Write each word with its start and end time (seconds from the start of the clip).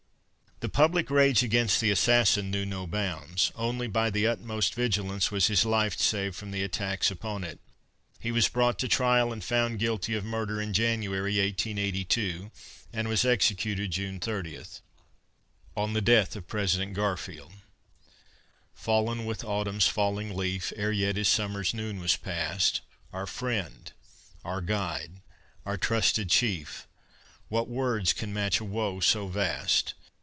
The 0.61 0.69
public 0.69 1.09
rage 1.09 1.41
against 1.41 1.81
the 1.81 1.89
assassin 1.89 2.51
knew 2.51 2.67
no 2.67 2.85
bounds. 2.85 3.51
Only 3.55 3.87
by 3.87 4.11
the 4.11 4.27
utmost 4.27 4.75
vigilance 4.75 5.31
was 5.31 5.47
his 5.47 5.65
life 5.65 5.97
saved 5.97 6.35
from 6.35 6.51
the 6.51 6.61
attacks 6.61 7.09
upon 7.09 7.43
it. 7.43 7.59
He 8.19 8.31
was 8.31 8.47
brought 8.47 8.77
to 8.77 8.87
trial 8.87 9.33
and 9.33 9.43
found 9.43 9.79
guilty 9.79 10.13
of 10.13 10.23
murder 10.23 10.61
in 10.61 10.73
January, 10.73 11.39
1882, 11.39 12.51
and 12.93 13.07
was 13.07 13.25
executed 13.25 13.89
June 13.89 14.19
30. 14.19 14.61
ON 15.75 15.93
THE 15.93 15.99
DEATH 16.01 16.35
OF 16.35 16.45
PRESIDENT 16.45 16.93
GARFIELD 16.93 17.53
I 17.53 17.61
Fallen 18.75 19.25
with 19.25 19.43
autumn's 19.43 19.87
falling 19.87 20.37
leaf 20.37 20.71
Ere 20.75 20.91
yet 20.91 21.15
his 21.15 21.27
summer's 21.27 21.73
noon 21.73 21.99
was 21.99 22.15
past, 22.17 22.81
Our 23.11 23.25
friend, 23.25 23.91
our 24.45 24.61
guide, 24.61 25.21
our 25.65 25.77
trusted 25.77 26.29
chief, 26.29 26.85
What 27.49 27.67
words 27.67 28.13
can 28.13 28.31
match 28.31 28.59
a 28.59 28.63
woe 28.63 28.99
so 28.99 29.25
vast! 29.27 29.95